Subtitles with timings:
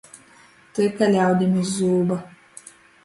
[0.77, 2.19] Tyka ļaudim iz zūba.